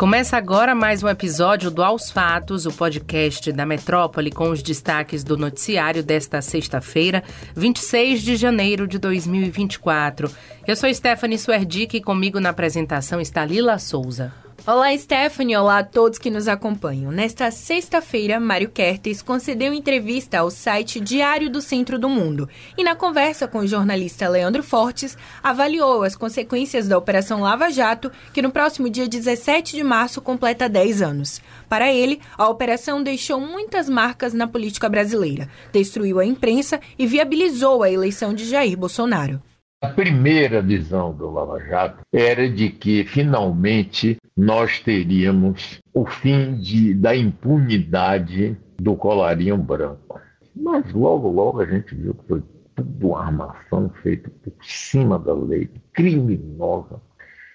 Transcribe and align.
Começa 0.00 0.38
agora 0.38 0.74
mais 0.74 1.02
um 1.02 1.08
episódio 1.10 1.70
do 1.70 1.84
Aos 1.84 2.10
Fatos, 2.10 2.64
o 2.64 2.72
podcast 2.72 3.52
da 3.52 3.66
Metrópole 3.66 4.30
com 4.30 4.48
os 4.48 4.62
destaques 4.62 5.22
do 5.22 5.36
noticiário 5.36 6.02
desta 6.02 6.40
sexta-feira, 6.40 7.22
26 7.54 8.22
de 8.22 8.34
janeiro 8.34 8.88
de 8.88 8.98
2024. 8.98 10.30
Eu 10.66 10.74
sou 10.74 10.92
Stephanie 10.94 11.38
Suerdick 11.38 11.98
e 11.98 12.00
comigo 12.00 12.40
na 12.40 12.48
apresentação 12.48 13.20
está 13.20 13.44
Lila 13.44 13.78
Souza. 13.78 14.32
Olá, 14.72 14.96
Stephanie. 14.96 15.56
Olá 15.56 15.78
a 15.78 15.84
todos 15.84 16.16
que 16.16 16.30
nos 16.30 16.46
acompanham. 16.46 17.10
Nesta 17.10 17.50
sexta-feira, 17.50 18.38
Mário 18.38 18.70
Kertes 18.70 19.20
concedeu 19.20 19.74
entrevista 19.74 20.38
ao 20.38 20.48
site 20.48 21.00
Diário 21.00 21.50
do 21.50 21.60
Centro 21.60 21.98
do 21.98 22.08
Mundo 22.08 22.48
e, 22.78 22.84
na 22.84 22.94
conversa 22.94 23.48
com 23.48 23.58
o 23.58 23.66
jornalista 23.66 24.28
Leandro 24.28 24.62
Fortes, 24.62 25.18
avaliou 25.42 26.04
as 26.04 26.14
consequências 26.14 26.86
da 26.86 26.96
Operação 26.96 27.40
Lava 27.40 27.68
Jato, 27.68 28.12
que 28.32 28.40
no 28.40 28.52
próximo 28.52 28.88
dia 28.88 29.08
17 29.08 29.74
de 29.74 29.82
março 29.82 30.22
completa 30.22 30.68
10 30.68 31.02
anos. 31.02 31.42
Para 31.68 31.92
ele, 31.92 32.20
a 32.38 32.48
operação 32.48 33.02
deixou 33.02 33.40
muitas 33.40 33.88
marcas 33.88 34.32
na 34.32 34.46
política 34.46 34.88
brasileira, 34.88 35.48
destruiu 35.72 36.20
a 36.20 36.24
imprensa 36.24 36.80
e 36.96 37.08
viabilizou 37.08 37.82
a 37.82 37.90
eleição 37.90 38.32
de 38.32 38.44
Jair 38.44 38.78
Bolsonaro. 38.78 39.42
A 39.82 39.88
primeira 39.88 40.60
visão 40.60 41.10
do 41.14 41.30
Lava 41.30 41.58
Jato 41.58 42.02
era 42.12 42.46
de 42.50 42.68
que 42.68 43.02
finalmente 43.02 44.18
nós 44.36 44.78
teríamos 44.80 45.80
o 45.94 46.04
fim 46.04 46.56
de, 46.56 46.92
da 46.92 47.16
impunidade 47.16 48.58
do 48.76 48.94
colarinho 48.94 49.56
branco. 49.56 50.20
Mas 50.54 50.92
logo, 50.92 51.30
logo 51.30 51.62
a 51.62 51.64
gente 51.64 51.94
viu 51.94 52.12
que 52.12 52.28
foi 52.28 52.42
tudo 52.74 53.08
uma 53.08 53.24
armação 53.24 53.88
feita 54.02 54.28
por 54.28 54.52
cima 54.60 55.18
da 55.18 55.32
lei, 55.32 55.70
criminosa, 55.94 57.00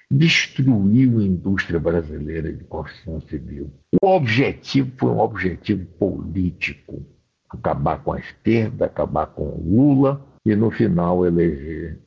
destruiu 0.09 1.20
a 1.20 1.23
indústria 1.23 1.79
brasileira 1.79 2.51
de 2.51 2.63
construção 2.63 3.21
civil. 3.21 3.71
O 4.01 4.07
objetivo 4.07 4.91
foi 4.98 5.12
um 5.12 5.20
objetivo 5.20 5.85
político, 5.99 7.05
acabar 7.51 8.03
com 8.03 8.13
a 8.13 8.20
esquerda, 8.20 8.85
acabar 8.87 9.27
com 9.27 9.43
o 9.43 9.63
Lula 9.63 10.26
e 10.43 10.55
no 10.55 10.71
final 10.71 11.23
eleger 11.23 11.99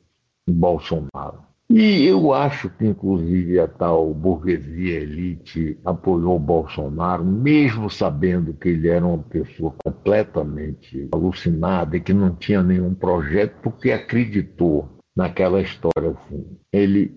Bolsonaro. 0.51 1.49
E 1.71 2.03
eu 2.05 2.33
acho 2.33 2.67
que, 2.71 2.87
inclusive, 2.87 3.59
a 3.59 3.67
tal 3.67 4.11
burguesia 4.11 5.01
elite 5.01 5.77
apoiou 5.85 6.39
Bolsonaro, 6.39 7.23
mesmo 7.23 7.91
sabendo 7.91 8.55
que 8.55 8.69
ele 8.69 8.87
era 8.87 9.05
uma 9.05 9.19
pessoa 9.19 9.75
completamente 9.83 11.07
alucinada 11.11 11.95
e 11.95 12.01
que 12.01 12.11
não 12.11 12.33
tinha 12.33 12.63
nenhum 12.63 12.95
projeto, 12.95 13.53
porque 13.61 13.91
acreditou 13.91 14.89
naquela 15.15 15.61
história 15.61 16.09
assim. 16.09 16.57
Ele 16.73 17.15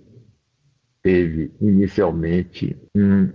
teve 1.02 1.50
inicialmente 1.58 2.76
um, 2.94 3.30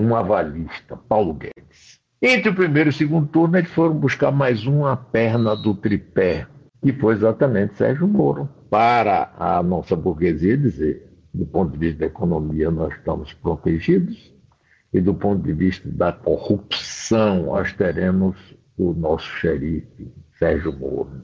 um 0.00 0.14
avalista, 0.14 0.96
Paulo 0.96 1.34
Guedes. 1.34 1.98
Entre 2.22 2.48
o 2.48 2.54
primeiro 2.54 2.90
e 2.90 2.92
o 2.92 2.94
segundo 2.94 3.26
turno, 3.26 3.58
eles 3.58 3.70
foram 3.70 3.94
buscar 3.94 4.30
mais 4.30 4.66
uma 4.66 4.96
perna 4.96 5.56
do 5.56 5.74
tripé, 5.74 6.46
que 6.82 6.92
foi 6.92 7.14
exatamente 7.14 7.74
Sérgio 7.74 8.08
Moro 8.08 8.48
para 8.70 9.32
a 9.38 9.62
nossa 9.62 9.94
burguesia 9.94 10.56
dizer, 10.56 11.10
do 11.32 11.44
ponto 11.44 11.72
de 11.72 11.78
vista 11.78 12.00
da 12.00 12.06
economia, 12.06 12.70
nós 12.70 12.94
estamos 12.94 13.32
protegidos, 13.34 14.32
e 14.92 15.00
do 15.00 15.14
ponto 15.14 15.42
de 15.42 15.52
vista 15.52 15.88
da 15.88 16.12
corrupção, 16.12 17.44
nós 17.46 17.72
teremos 17.72 18.36
o 18.76 18.92
nosso 18.92 19.28
xerife, 19.36 20.12
Sérgio 20.38 20.76
Moro. 20.76 21.22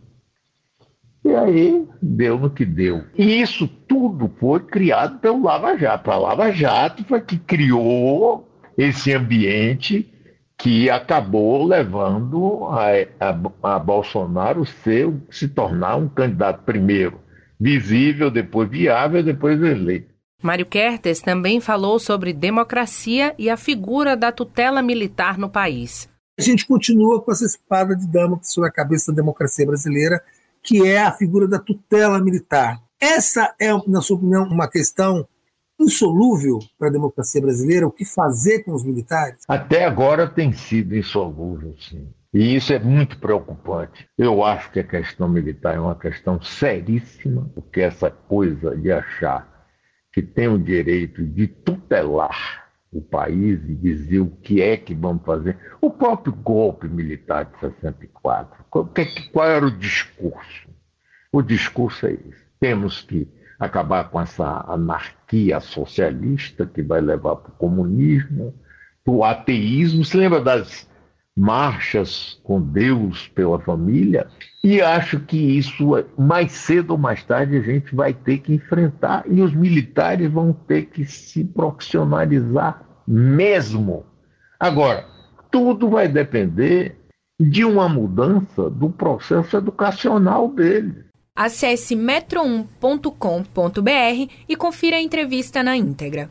E 1.24 1.34
aí 1.34 1.88
deu 2.00 2.38
no 2.38 2.48
que 2.48 2.64
deu. 2.64 3.02
E 3.16 3.40
isso 3.40 3.66
tudo 3.66 4.30
foi 4.38 4.60
criado 4.60 5.18
pelo 5.18 5.42
Lava 5.42 5.76
Jato. 5.76 6.10
A 6.10 6.16
Lava 6.16 6.52
Jato 6.52 7.02
foi 7.04 7.20
que 7.20 7.36
criou 7.36 8.48
esse 8.78 9.12
ambiente 9.12 10.08
que 10.58 10.88
acabou 10.88 11.64
levando 11.64 12.64
a, 12.66 12.88
a, 13.20 13.74
a 13.74 13.78
Bolsonaro 13.78 14.64
ser, 14.64 15.12
se 15.30 15.48
tornar 15.48 15.96
um 15.96 16.08
candidato 16.08 16.62
primeiro 16.64 17.20
visível, 17.58 18.30
depois 18.30 18.68
viável, 18.68 19.22
depois 19.22 19.60
eleito. 19.62 20.14
Mário 20.42 20.66
Kertes 20.66 21.20
também 21.20 21.60
falou 21.60 21.98
sobre 21.98 22.32
democracia 22.32 23.34
e 23.38 23.48
a 23.48 23.56
figura 23.56 24.16
da 24.16 24.30
tutela 24.30 24.82
militar 24.82 25.38
no 25.38 25.48
país. 25.48 26.08
A 26.38 26.42
gente 26.42 26.66
continua 26.66 27.22
com 27.22 27.32
essa 27.32 27.46
espada 27.46 27.96
de 27.96 28.06
dama 28.06 28.38
sobre 28.42 28.68
a 28.68 28.72
cabeça 28.72 29.10
da 29.10 29.16
democracia 29.16 29.66
brasileira, 29.66 30.22
que 30.62 30.86
é 30.86 31.02
a 31.02 31.12
figura 31.12 31.48
da 31.48 31.58
tutela 31.58 32.20
militar. 32.20 32.78
Essa 33.00 33.54
é, 33.58 33.72
na 33.86 34.02
sua 34.02 34.16
opinião, 34.16 34.44
uma 34.44 34.68
questão 34.68 35.26
insolúvel 35.78 36.58
para 36.78 36.88
a 36.88 36.92
democracia 36.92 37.40
brasileira? 37.40 37.86
O 37.86 37.92
que 37.92 38.04
fazer 38.04 38.64
com 38.64 38.74
os 38.74 38.84
militares? 38.84 39.42
Até 39.48 39.84
agora 39.84 40.28
tem 40.28 40.52
sido 40.52 40.96
insolúvel, 40.96 41.74
sim. 41.78 42.08
E 42.32 42.54
isso 42.54 42.72
é 42.72 42.78
muito 42.78 43.18
preocupante. 43.18 44.08
Eu 44.18 44.44
acho 44.44 44.70
que 44.70 44.80
a 44.80 44.84
questão 44.84 45.28
militar 45.28 45.74
é 45.74 45.80
uma 45.80 45.94
questão 45.94 46.40
seríssima, 46.42 47.50
porque 47.54 47.80
essa 47.80 48.10
coisa 48.10 48.76
de 48.76 48.92
achar 48.92 49.66
que 50.12 50.22
tem 50.22 50.48
o 50.48 50.58
direito 50.58 51.24
de 51.24 51.46
tutelar 51.46 52.66
o 52.92 53.00
país 53.00 53.60
e 53.68 53.74
dizer 53.74 54.20
o 54.20 54.30
que 54.30 54.62
é 54.62 54.76
que 54.76 54.94
vamos 54.94 55.24
fazer. 55.24 55.58
O 55.80 55.90
próprio 55.90 56.32
golpe 56.32 56.88
militar 56.88 57.44
de 57.44 57.60
64, 57.60 58.64
qual, 58.70 58.90
qual 59.32 59.48
era 59.48 59.66
o 59.66 59.70
discurso? 59.70 60.68
O 61.32 61.42
discurso 61.42 62.06
é 62.06 62.12
esse. 62.12 62.46
Temos 62.58 63.02
que 63.02 63.28
acabar 63.58 64.10
com 64.10 64.20
essa 64.20 64.64
anarquia 64.68 65.60
socialista 65.60 66.66
que 66.66 66.82
vai 66.82 67.00
levar 67.00 67.36
para 67.36 67.50
o 67.50 67.56
comunismo, 67.56 68.54
para 69.04 69.14
o 69.14 69.24
ateísmo. 69.24 70.04
Se 70.04 70.16
lembra 70.16 70.40
das 70.40 70.88
marchas 71.36 72.40
com 72.42 72.60
Deus 72.60 73.28
pela 73.28 73.60
família, 73.60 74.26
e 74.64 74.80
acho 74.80 75.20
que 75.20 75.36
isso, 75.36 75.90
mais 76.16 76.52
cedo 76.52 76.92
ou 76.92 76.98
mais 76.98 77.22
tarde, 77.22 77.56
a 77.56 77.62
gente 77.62 77.94
vai 77.94 78.14
ter 78.14 78.38
que 78.38 78.54
enfrentar, 78.54 79.22
e 79.28 79.42
os 79.42 79.52
militares 79.52 80.30
vão 80.30 80.52
ter 80.52 80.86
que 80.86 81.04
se 81.04 81.44
profissionalizar 81.44 82.82
mesmo. 83.06 84.06
Agora, 84.58 85.04
tudo 85.50 85.90
vai 85.90 86.08
depender 86.08 86.96
de 87.38 87.64
uma 87.64 87.86
mudança 87.86 88.70
do 88.70 88.88
processo 88.88 89.58
educacional 89.58 90.48
deles. 90.48 91.04
Acesse 91.36 91.94
metro1.com.br 91.94 94.32
e 94.48 94.56
confira 94.56 94.96
a 94.96 95.02
entrevista 95.02 95.62
na 95.62 95.76
íntegra. 95.76 96.30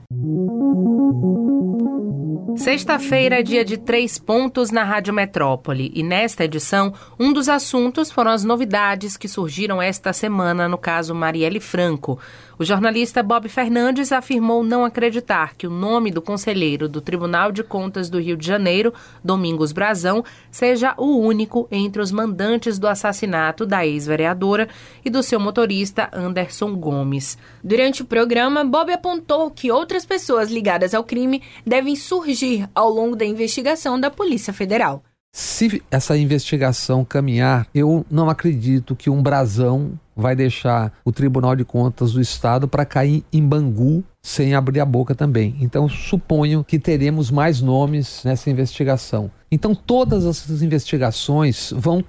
Sexta-feira 2.57 3.39
é 3.39 3.43
dia 3.43 3.65
de 3.65 3.77
três 3.77 4.17
pontos 4.17 4.71
na 4.71 4.83
Rádio 4.83 5.13
Metrópole 5.13 5.91
e 5.93 6.01
nesta 6.01 6.45
edição, 6.45 6.93
um 7.19 7.33
dos 7.33 7.49
assuntos 7.49 8.11
foram 8.11 8.31
as 8.31 8.43
novidades 8.43 9.17
que 9.17 9.27
surgiram 9.27 9.81
esta 9.81 10.13
semana 10.13 10.67
no 10.67 10.77
caso 10.77 11.13
Marielle 11.13 11.59
Franco. 11.59 12.19
O 12.57 12.63
jornalista 12.63 13.21
Bob 13.21 13.49
Fernandes 13.49 14.13
afirmou 14.13 14.63
não 14.63 14.85
acreditar 14.85 15.55
que 15.55 15.67
o 15.67 15.69
nome 15.69 16.09
do 16.09 16.21
conselheiro 16.21 16.87
do 16.87 17.01
Tribunal 17.01 17.51
de 17.51 17.61
Contas 17.61 18.09
do 18.09 18.19
Rio 18.19 18.37
de 18.37 18.47
Janeiro, 18.47 18.93
Domingos 19.21 19.73
Brazão, 19.73 20.23
seja 20.49 20.93
o 20.97 21.17
único 21.17 21.67
entre 21.69 22.01
os 22.01 22.11
mandantes 22.11 22.79
do 22.79 22.87
assassinato 22.87 23.65
da 23.65 23.85
ex-vereadora 23.85 24.69
e 25.03 25.09
do 25.09 25.21
seu 25.21 25.39
motorista 25.39 26.09
Anderson 26.13 26.73
Gomes. 26.75 27.37
Durante 27.61 28.01
o 28.01 28.05
programa, 28.05 28.63
Bob 28.63 28.89
apontou 28.91 29.51
que 29.51 29.69
outras 29.69 30.05
pessoas 30.05 30.49
ligadas 30.49 30.93
ao 30.93 31.03
crime 31.03 31.41
devem 31.65 31.95
surgir 31.97 32.24
ao 32.73 32.89
longo 32.89 33.15
da 33.15 33.25
investigação 33.25 33.99
da 33.99 34.09
Polícia 34.09 34.53
Federal. 34.53 35.03
Se 35.37 35.83
essa 35.91 36.17
investigação 36.17 37.03
caminhar, 37.03 37.67
eu 37.75 38.05
não 38.09 38.29
acredito 38.29 38.95
que 38.95 39.09
um 39.09 39.21
brasão 39.21 39.99
vai 40.15 40.33
deixar 40.33 40.93
o 41.03 41.11
Tribunal 41.11 41.57
de 41.57 41.65
Contas 41.65 42.13
do 42.13 42.21
Estado 42.21 42.69
para 42.69 42.85
cair 42.85 43.21
em 43.33 43.45
Bangu 43.45 44.01
sem 44.23 44.55
abrir 44.55 44.79
a 44.79 44.85
boca 44.85 45.13
também. 45.13 45.57
Então, 45.59 45.89
suponho 45.89 46.63
que 46.63 46.79
teremos 46.79 47.29
mais 47.29 47.61
nomes 47.61 48.21
nessa 48.23 48.49
investigação. 48.49 49.29
Então, 49.51 49.75
todas 49.75 50.25
essas 50.25 50.61
investigações 50.61 51.73
vão 51.75 52.01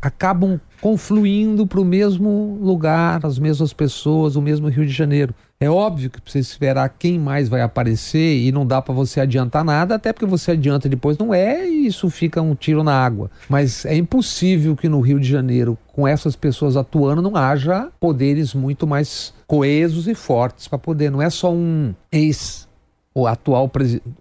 acabam 0.00 0.60
confluindo 0.80 1.66
para 1.66 1.80
o 1.80 1.84
mesmo 1.84 2.58
lugar, 2.60 3.24
as 3.24 3.38
mesmas 3.38 3.72
pessoas, 3.72 4.34
o 4.34 4.42
mesmo 4.42 4.68
Rio 4.68 4.86
de 4.86 4.92
Janeiro. 4.92 5.34
É 5.62 5.70
óbvio 5.70 6.10
que 6.10 6.20
precisa 6.20 6.48
esperar 6.48 6.88
quem 6.98 7.20
mais 7.20 7.48
vai 7.48 7.60
aparecer 7.60 8.36
e 8.36 8.50
não 8.50 8.66
dá 8.66 8.82
para 8.82 8.92
você 8.92 9.20
adiantar 9.20 9.64
nada, 9.64 9.94
até 9.94 10.12
porque 10.12 10.26
você 10.26 10.50
adianta 10.50 10.88
depois 10.88 11.16
não 11.16 11.32
é 11.32 11.68
e 11.68 11.86
isso 11.86 12.10
fica 12.10 12.42
um 12.42 12.52
tiro 12.52 12.82
na 12.82 12.92
água. 12.92 13.30
Mas 13.48 13.84
é 13.84 13.94
impossível 13.94 14.74
que 14.74 14.88
no 14.88 15.00
Rio 15.00 15.20
de 15.20 15.28
Janeiro, 15.28 15.78
com 15.92 16.08
essas 16.08 16.34
pessoas 16.34 16.76
atuando, 16.76 17.22
não 17.22 17.36
haja 17.36 17.88
poderes 18.00 18.54
muito 18.54 18.88
mais 18.88 19.32
coesos 19.46 20.08
e 20.08 20.16
fortes 20.16 20.66
para 20.66 20.80
poder. 20.80 21.12
Não 21.12 21.22
é 21.22 21.30
só 21.30 21.52
um 21.52 21.94
ex, 22.10 22.66
o 23.14 23.28
atual 23.28 23.70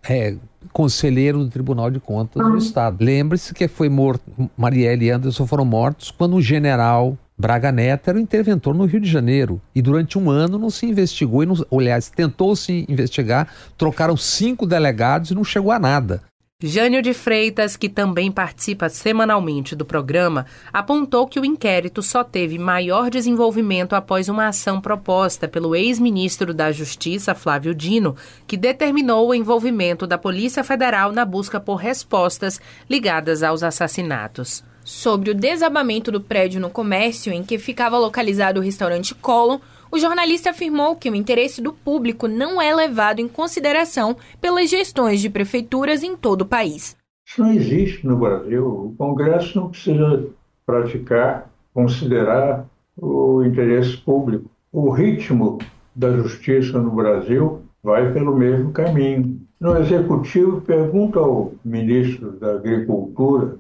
é, 0.08 0.36
conselheiro 0.72 1.40
do 1.40 1.50
Tribunal 1.50 1.90
de 1.90 2.00
Contas 2.00 2.46
do 2.46 2.58
Estado. 2.58 3.04
Lembre-se 3.04 3.52
que 3.52 3.68
foi 3.68 3.90
morto, 3.90 4.22
Marielle 4.56 5.06
e 5.06 5.10
Anderson 5.10 5.48
foram 5.48 5.66
mortos 5.66 6.12
quando 6.12 6.36
um 6.36 6.42
general 6.42 7.18
Braga 7.42 7.72
Neto 7.72 8.08
era 8.08 8.20
o 8.20 8.22
interventor 8.22 8.76
no 8.76 8.86
Rio 8.86 9.00
de 9.00 9.10
Janeiro. 9.10 9.60
E 9.74 9.82
durante 9.82 10.16
um 10.16 10.30
ano 10.30 10.60
não 10.60 10.70
se 10.70 10.86
investigou, 10.86 11.42
e 11.42 11.48
não, 11.48 11.56
aliás, 11.76 12.08
tentou 12.08 12.56
se 12.56 12.86
investigar, 12.88 13.48
trocaram 13.76 14.16
cinco 14.16 14.68
delegados 14.68 15.32
e 15.32 15.36
não 15.36 15.44
chegou 15.44 15.72
a 15.72 15.80
nada. 15.80 16.22
Jânio 16.64 17.02
de 17.02 17.12
Freitas, 17.16 17.76
que 17.76 17.90
também 17.90 18.32
participa 18.32 18.88
semanalmente 18.88 19.76
do 19.76 19.84
programa, 19.84 20.46
apontou 20.72 21.28
que 21.28 21.40
o 21.40 21.46
inquérito 21.46 22.04
só 22.04 22.24
teve 22.24 22.60
maior 22.60 23.10
desenvolvimento 23.10 23.96
após 23.96 24.30
uma 24.30 24.46
ação 24.48 24.80
proposta 24.80 25.48
pelo 25.48 25.76
ex-ministro 25.76 26.54
da 26.54 26.72
Justiça, 26.72 27.34
Flávio 27.34 27.74
Dino, 27.74 28.16
que 28.46 28.56
determinou 28.56 29.30
o 29.30 29.34
envolvimento 29.34 30.06
da 30.06 30.20
Polícia 30.20 30.64
Federal 30.64 31.12
na 31.12 31.26
busca 31.26 31.60
por 31.60 31.78
respostas 31.78 32.62
ligadas 32.88 33.42
aos 33.42 33.64
assassinatos. 33.64 34.64
Sobre 34.84 35.30
o 35.30 35.36
desabamento 35.36 36.12
do 36.12 36.20
prédio 36.20 36.60
no 36.60 36.70
comércio 36.70 37.32
em 37.32 37.44
que 37.44 37.60
ficava 37.60 38.00
localizado 38.00 38.60
o 38.60 38.64
restaurante 38.64 39.14
Colon, 39.14 39.60
o 39.92 40.00
jornalista 40.00 40.50
afirmou 40.50 40.96
que 40.96 41.10
o 41.10 41.16
interesse 41.16 41.62
do 41.62 41.72
público 41.72 42.28
não 42.28 42.62
é 42.62 42.74
levado 42.74 43.20
em 43.20 43.28
consideração 43.28 44.16
pelas 44.40 44.70
gestões 44.70 45.20
de 45.20 45.30
prefeituras 45.30 46.02
em 46.02 46.16
todo 46.16 46.42
o 46.42 46.48
país. 46.48 46.96
Isso 47.28 47.42
não 47.42 47.52
existe 47.54 48.08
no 48.08 48.18
Brasil. 48.18 48.66
O 48.66 48.96
Congresso 48.98 49.60
não 49.60 49.70
precisa 49.70 50.28
praticar, 50.66 51.50
considerar 51.74 52.66
o 52.98 53.44
interesse 53.44 53.98
público. 53.98 54.50
O 54.72 54.90
ritmo 54.90 55.60
da 55.96 56.12
justiça 56.12 56.80
no 56.80 56.92
Brasil 56.92 57.62
vai 57.84 58.12
pelo 58.14 58.36
mesmo 58.36 58.72
caminho. 58.72 59.40
No 59.60 59.78
Executivo, 59.78 60.62
pergunta 60.62 61.20
ao 61.20 61.54
ministro 61.64 62.32
da 62.32 62.56
Agricultura 62.56 63.58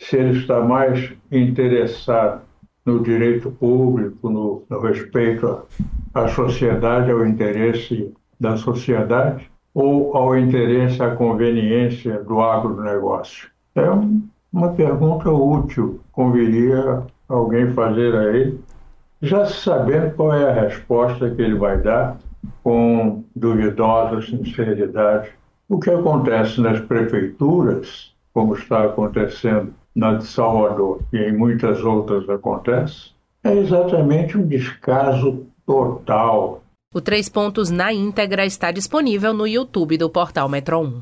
se 0.00 0.16
ele 0.16 0.38
está 0.38 0.60
mais 0.60 1.12
interessado 1.30 2.40
no 2.84 3.02
direito 3.02 3.50
público, 3.50 4.30
no, 4.30 4.62
no 4.68 4.80
respeito 4.80 5.46
à, 6.14 6.22
à 6.22 6.28
sociedade, 6.28 7.10
ao 7.10 7.24
interesse 7.24 8.12
da 8.40 8.56
sociedade, 8.56 9.48
ou 9.74 10.16
ao 10.16 10.36
interesse, 10.36 11.02
à 11.02 11.14
conveniência 11.14 12.24
do 12.24 12.40
agronegócio? 12.40 13.48
É 13.76 13.88
uma 14.52 14.72
pergunta 14.72 15.30
útil, 15.30 16.00
conviria 16.10 17.02
alguém 17.28 17.70
fazer 17.72 18.14
a 18.16 18.36
ele, 18.36 18.58
já 19.20 19.44
sabendo 19.44 20.14
qual 20.16 20.32
é 20.32 20.48
a 20.48 20.62
resposta 20.62 21.30
que 21.30 21.42
ele 21.42 21.54
vai 21.54 21.78
dar, 21.78 22.16
com 22.64 23.22
duvidosa 23.36 24.22
sinceridade. 24.22 25.28
O 25.68 25.78
que 25.78 25.90
acontece 25.90 26.58
nas 26.60 26.80
prefeituras, 26.80 28.14
como 28.32 28.54
está 28.54 28.84
acontecendo 28.86 29.74
na 29.94 30.14
de 30.14 30.24
Salvador 30.24 31.00
e 31.12 31.18
em 31.18 31.36
muitas 31.36 31.82
outras 31.82 32.28
acontece, 32.28 33.10
é 33.42 33.54
exatamente 33.56 34.36
um 34.36 34.46
descaso 34.46 35.46
total. 35.66 36.62
O 36.94 37.00
Três 37.00 37.28
Pontos 37.28 37.70
na 37.70 37.92
íntegra 37.92 38.44
está 38.44 38.70
disponível 38.70 39.32
no 39.32 39.46
YouTube 39.46 39.96
do 39.96 40.10
portal 40.10 40.48
Metro 40.48 40.80
1. 40.80 41.00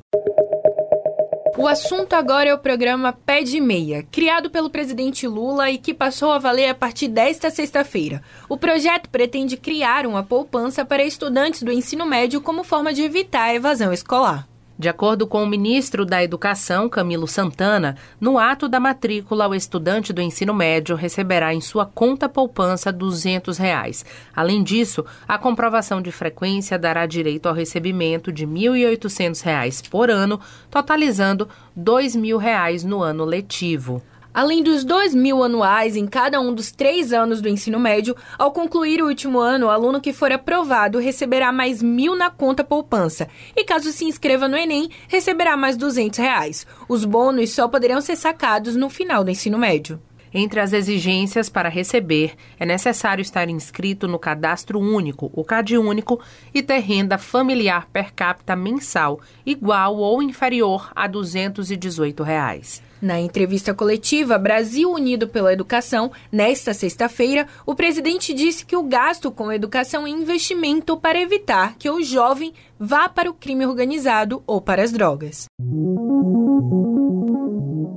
O 1.59 1.67
assunto 1.67 2.13
agora 2.13 2.51
é 2.51 2.55
o 2.55 2.59
programa 2.59 3.13
Pé 3.13 3.43
de 3.43 3.61
Meia, 3.61 4.05
criado 4.13 4.49
pelo 4.49 4.71
presidente 4.71 5.27
Lula 5.27 5.69
e 5.69 5.77
que 5.77 5.93
passou 5.93 6.31
a 6.31 6.39
valer 6.39 6.69
a 6.69 6.75
partir 6.75 7.09
desta 7.09 7.51
sexta-feira. 7.51 8.23
O 8.49 8.57
projeto 8.57 9.11
pretende 9.11 9.57
criar 9.57 10.07
uma 10.07 10.23
poupança 10.23 10.85
para 10.85 11.03
estudantes 11.03 11.65
do 11.65 11.73
ensino 11.73 12.07
médio 12.07 12.41
como 12.41 12.63
forma 12.63 12.93
de 12.93 13.03
evitar 13.03 13.47
a 13.47 13.55
evasão 13.55 13.93
escolar. 13.93 14.47
De 14.79 14.89
acordo 14.89 15.27
com 15.27 15.43
o 15.43 15.47
ministro 15.47 16.07
da 16.07 16.23
Educação, 16.23 16.89
Camilo 16.89 17.27
Santana, 17.27 17.97
no 18.21 18.39
ato 18.39 18.69
da 18.69 18.79
matrícula, 18.79 19.49
o 19.49 19.55
estudante 19.55 20.13
do 20.13 20.23
ensino 20.23 20.55
médio 20.55 20.95
receberá 20.95 21.53
em 21.53 21.61
sua 21.61 21.85
conta 21.85 22.29
poupança 22.29 22.93
200 22.93 23.59
reais. 23.59 24.07
Além 24.33 24.63
disso, 24.63 25.05
a 25.27 25.37
comprovação 25.37 26.01
de 26.01 26.13
frequência 26.13 26.79
dará 26.79 27.07
direito 27.07 27.49
ao 27.49 27.55
recebimento 27.55 28.31
de 28.31 28.45
R$ 28.45 28.53
1.800 28.53 29.89
por 29.91 30.11
ano, 30.11 30.39
totalizando 30.71 31.49
R$ 31.77 31.83
2.000 31.83 32.85
no 32.85 33.03
ano 33.03 33.25
letivo. 33.25 34.01
Além 34.33 34.63
dos 34.63 34.85
2 34.85 35.15
mil 35.15 35.43
anuais 35.43 35.97
em 35.97 36.07
cada 36.07 36.41
um 36.41 36.55
dos 36.55 36.71
três 36.71 37.13
anos 37.13 37.41
do 37.41 37.49
ensino 37.49 37.81
médio, 37.81 38.15
ao 38.39 38.53
concluir 38.53 39.03
o 39.03 39.07
último 39.07 39.39
ano, 39.39 39.67
o 39.67 39.71
aluno 39.71 40.01
que 40.01 40.13
for 40.13 40.31
aprovado 40.31 40.99
receberá 40.99 41.51
mais 41.51 41.83
mil 41.83 42.15
na 42.15 42.31
conta 42.31 42.63
poupança. 42.63 43.27
E 43.57 43.65
caso 43.65 43.91
se 43.91 44.05
inscreva 44.05 44.47
no 44.47 44.57
Enem, 44.57 44.91
receberá 45.09 45.57
mais 45.57 45.77
200 45.77 46.19
reais. 46.19 46.67
Os 46.89 47.05
bônus 47.05 47.51
só 47.51 47.67
poderão 47.67 48.01
ser 48.01 48.17
sacados 48.17 48.77
no 48.77 48.91
final 48.91 49.25
do 49.25 49.31
ensino 49.31 49.59
médio. 49.59 50.01
Entre 50.33 50.61
as 50.61 50.75
exigências 50.75 51.49
para 51.49 51.71
receber, 51.71 52.35
é 52.59 52.67
necessário 52.67 53.23
estar 53.23 53.49
inscrito 53.49 54.07
no 54.07 54.19
Cadastro 54.19 54.79
Único, 54.79 55.31
o 55.33 55.43
CadÚnico, 55.43 56.21
e 56.53 56.63
ter 56.63 56.81
renda 56.81 57.17
familiar 57.17 57.89
per 57.91 58.13
capita 58.13 58.55
mensal 58.55 59.21
igual 59.47 59.97
ou 59.97 60.23
inferior 60.23 60.93
a 60.95 61.07
218 61.07 62.23
reais. 62.23 62.83
Na 63.01 63.21
entrevista 63.21 63.73
coletiva 63.73 64.37
Brasil 64.39 64.91
Unido 64.91 65.29
pela 65.29 65.53
Educação, 65.53 66.11
nesta 66.33 66.75
sexta-feira, 66.75 67.47
o 67.65 67.75
presidente 67.75 68.35
disse 68.35 68.67
que 68.67 68.77
o 68.77 68.83
gasto 68.83 69.31
com 69.31 69.53
educação 69.53 70.07
é 70.07 70.11
investimento 70.11 70.97
para 70.97 71.21
evitar 71.21 71.77
que 71.79 71.89
o 71.89 72.03
jovem 72.03 72.53
vá 72.79 73.09
para 73.09 73.31
o 73.31 73.35
crime 73.35 73.65
organizado 73.65 74.43
ou 74.47 74.61
para 74.61 74.83
as 74.83 74.91
drogas. 74.91 75.47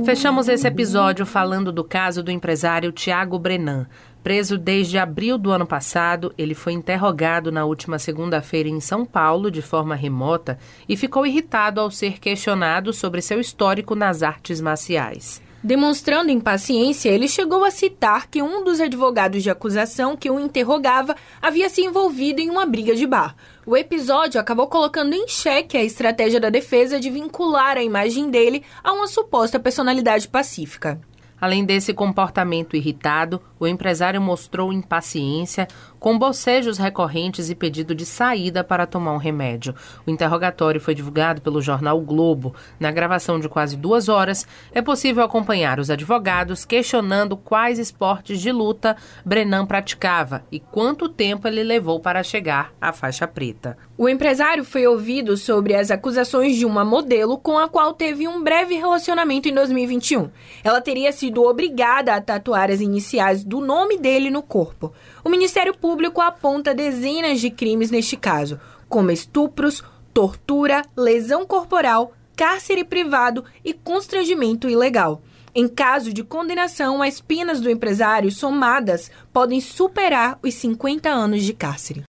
Fechamos 0.04 0.48
esse 0.48 0.68
episódio 0.68 1.26
falando 1.26 1.72
do 1.72 1.84
caso 1.84 2.24
do 2.24 2.32
empresário 2.32 2.92
Tiago 2.92 3.38
Brenan. 3.38 3.88
Preso 4.24 4.58
desde 4.58 5.00
abril 5.00 5.38
do 5.38 5.52
ano 5.52 5.66
passado, 5.66 6.32
ele 6.38 6.54
foi 6.54 6.74
interrogado 6.74 7.52
na 7.52 7.66
última 7.66 7.98
segunda-feira 7.98 8.70
em 8.70 8.80
São 8.80 9.04
Paulo 9.04 9.50
de 9.50 9.62
forma 9.62 9.96
remota 9.96 10.60
e 10.88 10.96
ficou 10.96 11.26
irritado 11.26 11.82
ao 11.82 11.90
ser 11.90 12.20
questionado 12.20 12.94
sobre 12.94 13.22
seu 13.22 13.40
histórico 13.40 13.96
nas 13.96 14.22
artes 14.22 14.62
marciais. 14.62 15.42
Demonstrando 15.64 16.32
impaciência, 16.32 17.10
ele 17.10 17.28
chegou 17.28 17.64
a 17.64 17.70
citar 17.70 18.28
que 18.28 18.42
um 18.42 18.64
dos 18.64 18.80
advogados 18.80 19.44
de 19.44 19.50
acusação 19.50 20.18
que 20.18 20.30
o 20.30 20.40
interrogava 20.40 21.16
havia 21.40 21.70
se 21.70 21.82
envolvido 21.82 22.42
em 22.42 22.50
uma 22.50 22.66
briga 22.66 22.96
de 22.96 23.06
bar. 23.06 23.36
O 23.64 23.78
episódio 23.78 24.42
acabou 24.42 24.68
colocando 24.68 25.14
em 25.14 25.28
xeque 25.28 25.78
a 25.78 25.84
estratégia 25.84 26.40
da 26.40 26.50
defesa 26.50 27.00
de 27.00 27.12
vincular 27.12 27.78
a 27.78 27.84
imagem 27.84 28.32
dele 28.32 28.64
a 28.84 28.92
uma 28.92 29.06
suposta 29.06 29.60
personalidade 29.60 30.28
pacífica. 30.28 31.00
Além 31.40 31.64
desse 31.64 31.94
comportamento 31.94 32.76
irritado, 32.76 33.40
o 33.62 33.68
empresário 33.68 34.20
mostrou 34.20 34.74
impaciência, 34.74 35.68
com 36.00 36.18
bocejos 36.18 36.80
recorrentes 36.80 37.52
e 37.52 37.54
pedido 37.54 37.94
de 37.94 38.08
saída 38.08 38.64
para 38.64 38.88
tomar 38.88 39.14
um 39.14 39.18
remédio. 39.18 39.76
O 40.04 40.10
interrogatório 40.10 40.82
foi 40.82 40.96
divulgado 40.96 41.42
pelo 41.42 41.62
jornal 41.62 42.00
o 42.00 42.02
Globo. 42.02 42.56
Na 42.80 42.90
gravação 42.90 43.40
de 43.40 43.48
quase 43.48 43.78
duas 43.78 44.10
horas, 44.10 44.48
é 44.72 44.82
possível 44.82 45.24
acompanhar 45.24 45.80
os 45.80 45.92
advogados 45.92 46.66
questionando 46.66 47.38
quais 47.38 47.78
esportes 47.78 48.42
de 48.42 48.52
luta 48.52 48.98
Brenan 49.24 49.68
praticava 49.68 50.44
e 50.52 50.60
quanto 50.60 51.08
tempo 51.08 51.48
ele 51.48 51.62
levou 51.62 52.00
para 52.00 52.24
chegar 52.24 52.74
à 52.82 52.92
faixa 52.92 53.28
preta. 53.28 53.78
O 53.96 54.10
empresário 54.10 54.64
foi 54.64 54.88
ouvido 54.88 55.38
sobre 55.38 55.76
as 55.76 55.92
acusações 55.92 56.56
de 56.56 56.66
uma 56.66 56.84
modelo 56.84 57.38
com 57.38 57.60
a 57.60 57.70
qual 57.70 57.94
teve 57.94 58.28
um 58.28 58.42
breve 58.42 58.74
relacionamento 58.74 59.48
em 59.48 59.54
2021. 59.54 60.32
Ela 60.64 60.82
teria 60.82 61.12
sido 61.12 61.44
obrigada 61.44 62.16
a 62.16 62.20
tatuar 62.20 62.72
as 62.72 62.82
iniciais 62.82 63.44
do 63.52 63.60
nome 63.60 63.98
dele 63.98 64.30
no 64.30 64.42
corpo. 64.42 64.94
O 65.26 65.30
Ministério 65.30 65.78
Público 65.78 66.22
aponta 66.22 66.74
dezenas 66.74 67.42
de 67.42 67.52
crimes 67.52 67.92
neste 67.92 68.16
caso, 68.16 68.58
como 68.88 69.12
estupros, 69.12 69.84
tortura, 70.14 70.84
lesão 70.96 71.46
corporal, 71.46 72.14
cárcere 72.34 72.86
privado 72.86 73.44
e 73.64 73.74
constrangimento 73.74 74.70
ilegal. 74.70 75.22
Em 75.54 75.68
caso 75.68 76.14
de 76.14 76.24
condenação, 76.24 77.02
as 77.02 77.20
penas 77.20 77.60
do 77.60 77.70
empresário 77.70 78.32
somadas 78.32 79.12
podem 79.34 79.60
superar 79.60 80.40
os 80.42 80.54
50 80.54 81.10
anos 81.10 81.44
de 81.44 81.52
cárcere. 81.52 82.04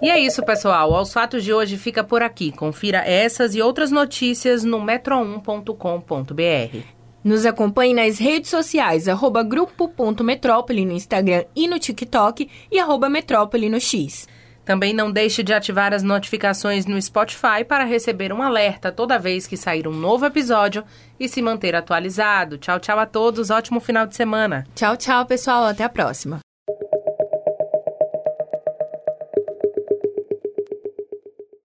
E 0.00 0.08
é 0.08 0.20
isso, 0.20 0.44
pessoal. 0.44 0.94
Aos 0.94 1.12
fatos 1.12 1.42
de 1.42 1.52
hoje 1.52 1.76
fica 1.76 2.04
por 2.04 2.22
aqui. 2.22 2.52
Confira 2.52 2.98
essas 2.98 3.56
e 3.56 3.60
outras 3.60 3.90
notícias 3.90 4.62
no 4.62 4.80
metro1.com.br. 4.80 6.99
Nos 7.22 7.44
acompanhe 7.44 7.92
nas 7.92 8.18
redes 8.18 8.50
sociais, 8.50 9.08
arroba 9.08 9.42
grupo.metrópole 9.42 10.84
no 10.84 10.92
Instagram 10.92 11.44
e 11.54 11.68
no 11.68 11.78
TikTok 11.78 12.48
e 12.70 12.78
arroba 12.78 13.10
metrópole 13.10 13.68
no 13.68 13.78
X. 13.78 14.26
Também 14.64 14.92
não 14.92 15.10
deixe 15.10 15.42
de 15.42 15.52
ativar 15.52 15.92
as 15.92 16.02
notificações 16.02 16.86
no 16.86 17.00
Spotify 17.00 17.64
para 17.66 17.84
receber 17.84 18.32
um 18.32 18.42
alerta 18.42 18.92
toda 18.92 19.18
vez 19.18 19.46
que 19.46 19.56
sair 19.56 19.88
um 19.88 19.92
novo 19.92 20.24
episódio 20.26 20.84
e 21.18 21.28
se 21.28 21.42
manter 21.42 21.74
atualizado. 21.74 22.56
Tchau, 22.58 22.78
tchau 22.78 22.98
a 22.98 23.06
todos. 23.06 23.50
Ótimo 23.50 23.80
final 23.80 24.06
de 24.06 24.14
semana. 24.14 24.64
Tchau, 24.74 24.96
tchau, 24.96 25.26
pessoal. 25.26 25.64
Até 25.64 25.84
a 25.84 25.88
próxima. 25.88 26.49